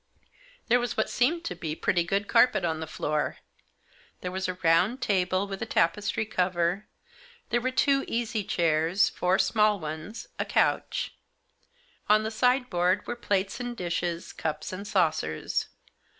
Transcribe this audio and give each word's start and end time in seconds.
There 0.67 0.79
was 0.79 0.97
what 0.97 1.11
seemed 1.11 1.43
to 1.45 1.53
be 1.53 1.73
a 1.73 1.75
pretty 1.75 2.03
good 2.03 2.23
64 2.23 2.23
THE 2.23 2.25
JOSS. 2.25 2.33
carpet 2.47 2.65
on 2.65 2.79
the 2.79 2.87
floor. 2.87 3.37
There 4.21 4.31
was 4.31 4.47
a 4.47 4.55
round 4.63 4.99
table, 4.99 5.45
with 5.47 5.61
a 5.61 5.67
tapestry 5.67 6.25
cover. 6.25 6.87
There 7.51 7.61
were 7.61 7.69
two 7.69 8.03
easy 8.07 8.43
chairs, 8.43 9.09
four 9.09 9.37
small 9.37 9.79
ones, 9.79 10.25
a 10.39 10.45
couch. 10.45 11.13
On 12.09 12.23
the 12.23 12.31
sideboard 12.31 13.05
were 13.05 13.15
plates 13.15 13.59
and 13.59 13.77
dishes, 13.77 14.33
cups 14.33 14.73
and 14.73 14.87
saucers. 14.87 15.67